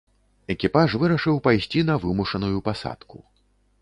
[0.53, 3.17] Экіпаж вырашыў пайсці на вымушаную пасадку.